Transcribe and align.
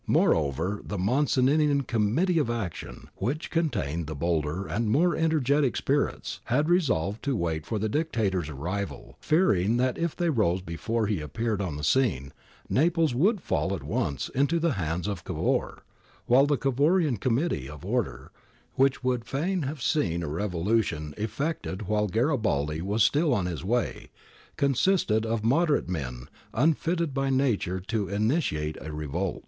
Moreover, 0.07 0.81
the 0.83 0.97
Mazzinian' 0.97 1.83
Committee 1.87 2.39
of 2.39 2.49
Action,' 2.49 3.07
which 3.17 3.51
contained 3.51 4.07
the 4.07 4.15
bolder 4.15 4.65
and 4.65 4.89
more 4.89 5.15
energetic 5.15 5.77
spirits, 5.77 6.39
had 6.45 6.67
resolved 6.67 7.21
to 7.21 7.35
wait 7.35 7.67
for 7.67 7.77
the 7.77 7.87
Dictator's 7.87 8.49
arrival, 8.49 9.15
fearing 9.19 9.77
that 9.77 9.99
if 9.99 10.15
they 10.15 10.31
rose 10.31 10.63
before 10.63 11.05
he 11.05 11.21
appeared 11.21 11.61
on 11.61 11.77
the 11.77 11.83
scene, 11.83 12.33
Naples 12.67 13.13
would 13.13 13.41
fall 13.41 13.75
at 13.75 13.83
once 13.83 14.29
into 14.29 14.59
the 14.59 14.73
hands 14.73 15.07
of 15.07 15.23
Cavour; 15.23 15.83
while 16.25 16.47
the 16.47 16.57
Cavourian 16.57 17.17
'Committee 17.17 17.69
of 17.69 17.85
Order,' 17.85 18.31
which 18.73 19.03
would 19.03 19.23
fain 19.25 19.61
have 19.61 19.83
seen 19.83 20.23
a 20.23 20.27
revolution 20.27 21.13
effected 21.15 21.83
while 21.83 22.07
Garibaldi 22.07 22.81
was 22.81 23.03
still 23.03 23.35
on 23.35 23.45
his 23.45 23.63
way, 23.63 24.09
consisted 24.57 25.27
of' 25.27 25.43
moderate 25.45 25.87
men' 25.87 26.27
unfitted 26.55 27.13
by 27.13 27.29
nature 27.29 27.79
to 27.79 28.07
initiate 28.07 28.75
a 28.81 28.91
revolt. 28.91 29.37